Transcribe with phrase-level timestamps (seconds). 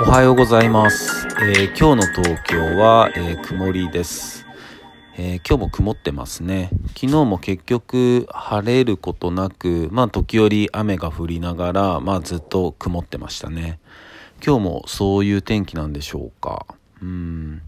[0.00, 1.26] おはようございます。
[1.42, 4.46] えー今日の東京は、えー曇りです、
[5.16, 6.70] えー今日も曇ってますね。
[6.94, 13.80] 昨日も結局晴れることなく、まあ時折雨が降りながら、まあずっと曇ってましたね。
[14.44, 16.66] 今日もそういう天気なんでしょうか。
[17.02, 17.62] うん。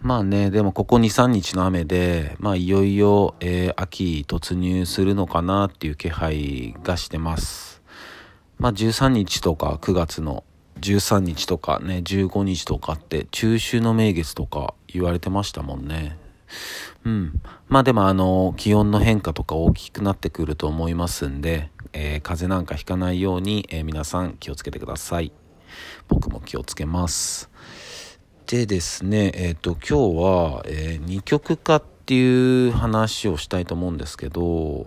[0.00, 7.82] まあね、でもここ2、3日の雨で、まあいよいよ、え秋突入するのかなっていう気配がしてます。
[8.58, 10.42] まあ13日とか9月の
[10.80, 16.16] 13日とかね15日とかって中秋の名月とか言われてましたもんね。
[17.04, 17.40] うん。
[17.68, 25.32] まあでもあの気温の変化とか大きくなってくると思いますんで、えー風邪なんかひかないように、えー皆さん気をつけてください。
[26.08, 27.50] 僕も気をつけます。
[28.46, 34.86] でですねえっ、と今日は、えー二極化っていう話をしたいと思うんですけど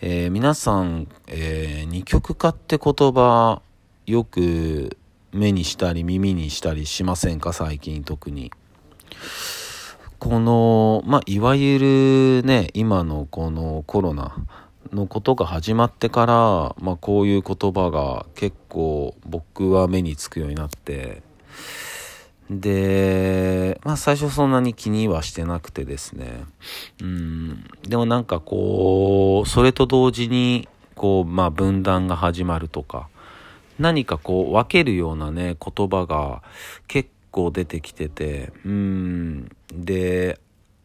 [0.00, 3.62] え皆さん、えー二極化って言葉
[4.06, 4.96] よく
[5.34, 7.52] 目にしたり耳にしたりしませんか？
[7.52, 8.52] 最近特に。
[10.18, 14.34] この、まあ、いわゆるね、今のこのコロナ
[14.92, 16.34] のことが始まってから、
[16.78, 21.22] まあ、こういう言葉が結構僕は目につくようになって、
[22.48, 26.44] で、まあ最初そんなに気にはしてなくてですね。
[27.02, 27.64] うん。
[27.82, 33.08] でもなんかこう、それと同時に、こう、まあ分断が始まるとか、
[33.78, 36.42] 何かこう分けるようなね、言葉が
[36.86, 39.48] 結構出てきてて、うん。
[39.72, 40.38] で、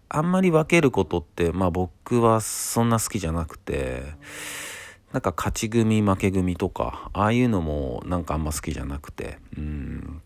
[0.10, 4.04] あんまり分けることって、まあ僕はそんな好きじゃなくて、
[5.14, 10.22] なんか勝ち組負け組とか、ああいうのもなんかあんま好きじゃなくて、うん。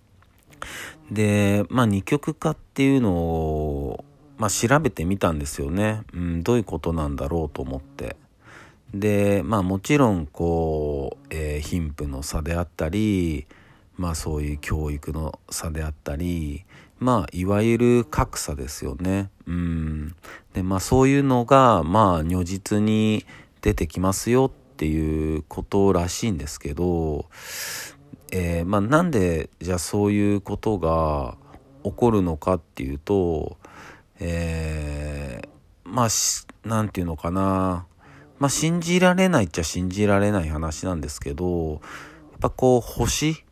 [1.12, 4.06] で、まあ二極化っていうのを、
[4.38, 6.04] まあ調べてみたんですよね。
[6.14, 8.16] うん、どういうことなんだろうと思って。
[8.94, 13.48] で、まあもちろんこう、えー貧富の差であったり、
[13.98, 16.66] まあそういう教育の差であったり、
[17.00, 19.30] まあいわゆる格差ですよね。
[19.48, 20.16] うん。
[20.54, 23.26] で、まあそういうのが、まあ如実に
[23.62, 27.26] 出てきますよっていうことらしいんですけど、
[28.32, 31.38] えーまあ、なんでじゃあそういうことが
[31.84, 33.58] 起こるのかっていうと、
[34.20, 35.50] えー
[35.86, 37.86] まあしなんていうのかな
[38.44, 41.80] まあ信じられないっちゃ信じられない話なんですけどやっ
[42.42, 43.46] ぱこう星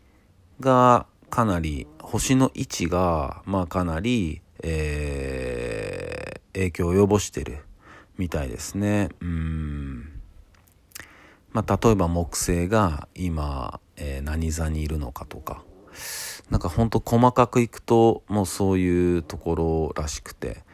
[0.60, 7.60] がかなり星の位置がまあかなり、えー影響を及ぼしてる
[8.18, 9.08] みたいですね。
[9.22, 10.22] うん。
[11.54, 15.64] まあ、例えば木星が今、えー何座にいるのかとか。
[16.50, 20.66] なんかほんと細かくいくともうそういうところらしくて。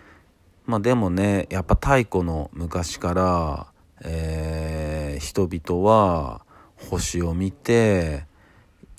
[0.65, 3.67] まあでもねやっぱ太古の昔から、
[4.01, 6.41] えー人々は
[6.89, 8.25] 星を見て、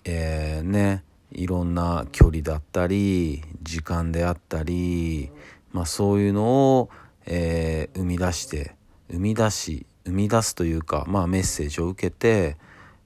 [0.04, 5.30] えーねいろんな距離だったり時間であったり、
[5.72, 6.90] まあ、そういうのを、
[7.26, 8.74] えー生み出して
[9.10, 12.56] 生み出し生み出すというか、まあ、メッセージを受けて、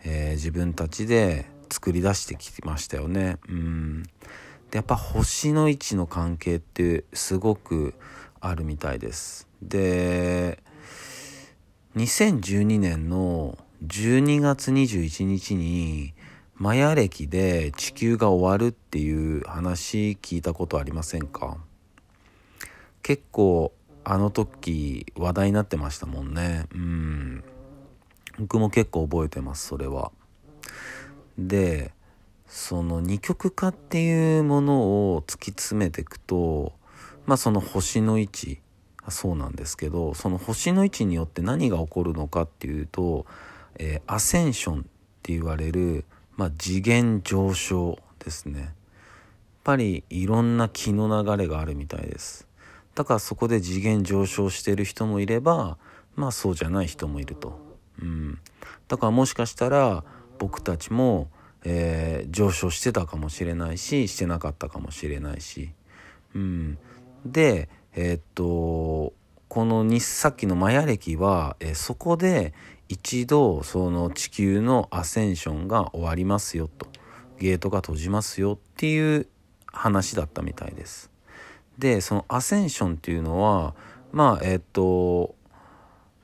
[0.05, 3.39] えー自分たちで作り出してきましたよね。
[3.49, 4.09] うん、で
[4.75, 7.95] やっぱ星の位置の関係ってすごく
[8.41, 9.49] あるみたいです。
[9.63, 10.63] で
[11.97, 16.15] 2012年の12月21日に
[16.55, 21.59] マヤ暦で地球が終わるっていう話聞いたことありませんか？
[23.03, 23.73] 結構
[24.05, 26.65] あの時話題になってましたもんね。
[26.75, 27.45] うん。
[28.39, 30.13] 僕も結構覚えてますそれは。
[31.37, 31.93] で
[32.47, 34.81] その二極化っていうもの
[35.15, 36.73] を突き詰めていくと
[37.27, 38.61] まあその星の位置
[39.11, 43.27] そうなんですけどその星の位置によって何が起こるのかっていうと、
[43.79, 44.83] えーアセンションっ
[45.23, 46.05] て言われる、
[46.37, 48.61] まあ、次元上昇ですね。
[48.61, 48.71] やっ
[49.65, 52.49] ぱりいろんな気の流れがあるみたいです。
[52.95, 55.79] だからそこで次元上昇してる人もいれば
[56.15, 57.59] まあそうじゃない人もいると、
[58.01, 58.39] うん、
[58.89, 60.05] だからもしかしたら
[60.39, 61.29] 僕たちも、
[61.65, 65.71] えー上昇してたかもしれないししてなかったかもしれないし、
[66.35, 66.79] うん、
[67.25, 69.13] でえーっと
[69.49, 72.55] このにさっきのマヤ暦は、えーそこで
[72.89, 76.87] 一度その地球のアセンションが終わりますよと
[77.39, 79.27] ゲートが閉じますよっていう
[79.67, 81.11] 話だったみたいです。
[81.79, 83.75] でそのアセンションっていうのは
[84.13, 85.35] まあえーっと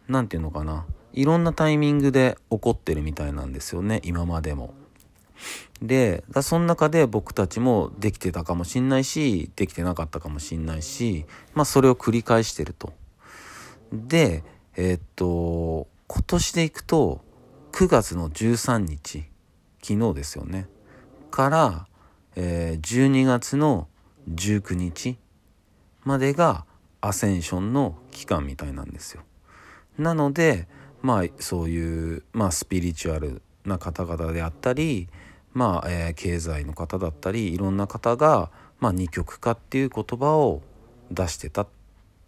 [0.09, 0.85] 何て言うのかな
[1.15, 4.75] いろんなタイミングで起こってるみたいなんですよね今までも。
[5.83, 11.25] でその中で僕たちもできてたかもしんないしできてなかったかもしんないし
[11.55, 12.93] まあそれを繰り返してると。
[13.93, 14.43] で
[14.77, 17.21] えーっと今年でいくと
[17.73, 19.25] 9月の13日
[19.83, 20.67] 昨日ですよね
[21.31, 21.87] から、
[22.35, 23.89] えー、12月の
[24.35, 25.19] 19日
[26.05, 26.65] までが
[27.01, 29.23] アセンションの期間みたいなんですよ。
[29.99, 30.67] なので
[31.03, 35.09] まあそういう、まあ、スピリチュアルな方々であったり
[35.59, 40.63] まあ、えー、経済の方だったりいろんな方が、まあ、二極化っていう言葉を
[41.11, 41.69] 出してたっ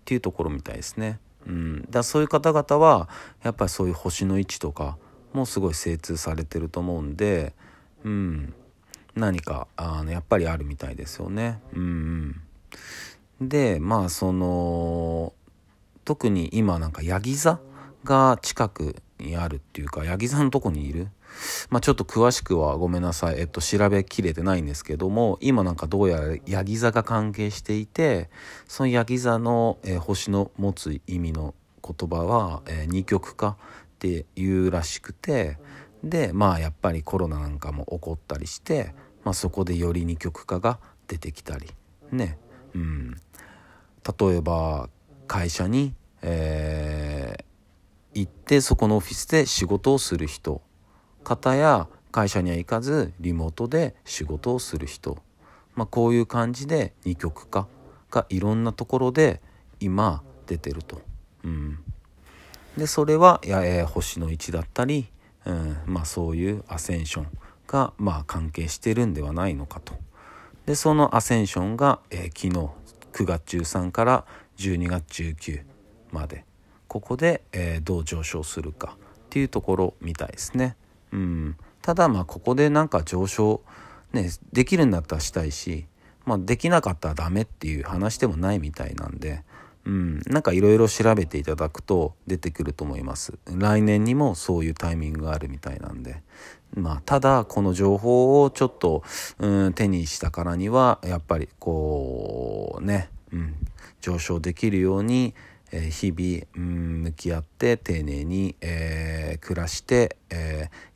[0.04, 1.20] ていうところみたいですね。
[1.46, 3.08] うん、だそういう方々は
[3.44, 4.98] やっぱりそういう星の位置とか
[5.32, 7.54] もすごい精通されてると思うんで、
[8.02, 8.52] うん、
[9.14, 11.60] 何かあのやっぱりあるみたいですよね。
[11.72, 12.42] うん、
[13.40, 15.32] うん、でまあその
[16.04, 17.60] 特に今なんかヤギ座
[18.05, 21.08] が近くにあるっていうかヤギ座のとこにいる？
[21.70, 28.31] まあ、ちょっと詳しくはごめんなさい、えっと、調べきれてないんですけども今なんかどうやらヤギ座が関係していて
[28.67, 33.56] そのヤギ座の、えー、星の持つ意味の言葉は、えー、二極化っ
[34.00, 35.58] ていうらしくて
[36.02, 41.67] でまあやっぱりコロナなんかも起こったりして、まあ、そこでより二極化が出てきたり。
[42.11, 42.38] ね。
[42.75, 43.17] うん。
[44.19, 44.88] 例えば
[45.29, 47.00] 会社に、えー、
[48.14, 50.62] 行ってそこのオフィスで仕事をする人。
[51.22, 55.18] 方や会社には行かずリモートで仕事をする人、
[55.74, 57.68] まあ、こういう感じで二極化。
[58.10, 59.40] がいろんなところで
[59.78, 61.00] 今出てると。
[61.44, 61.78] うん、
[62.76, 65.08] でそれはや、えー、星の位置だったり、
[65.46, 65.76] うん。
[65.86, 67.26] まあ、そういうアセンション
[67.66, 69.94] が、まあ、関係してるんではないのかと。
[70.66, 72.70] でそのアセンションが、えー、昨日
[73.12, 74.26] 9月13から
[74.58, 75.62] 12月19
[76.12, 76.44] まで。
[76.90, 80.75] ここで、えー、どう上昇するかっていうところみたいですね。
[81.12, 83.62] うん、ただまあここでなんか上昇、
[84.12, 85.87] ね、できるんだったらしたいし、
[86.25, 89.44] まあ、できなかったらダメっていう話でもないみたいなんで、
[89.84, 93.38] うん、なんかいろいろ調べていただくと出てくると思います。
[93.46, 96.25] 来年にもそういうタイミングがあるみたいなんで。
[96.75, 99.04] まあただこの情報をちょっと、
[99.38, 103.54] うん、手にしたからにはやっぱりこうね、うん、
[104.00, 105.34] 上昇できるように
[105.72, 108.56] 日々、向き合って丁寧に、
[109.40, 110.17] 暮らして、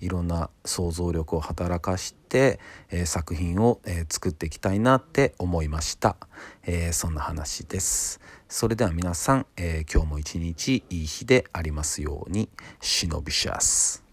[0.01, 2.59] いろんな想像力を働かして、
[3.05, 6.17] 作品を、作っていきたいなって思いました、
[6.93, 8.21] そんな話です。
[8.49, 12.49] それでは皆さん、今日も一日いい日でありますように。
[12.81, 14.04] シノビシャス